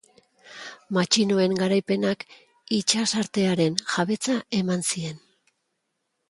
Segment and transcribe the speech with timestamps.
[0.97, 2.25] Matxinoen garaipenak
[2.79, 5.23] itsasartearen jabetza eman zien.